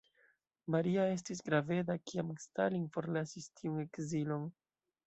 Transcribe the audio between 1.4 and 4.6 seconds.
graveda, kiam Stalin forlasis tiun ekzilon.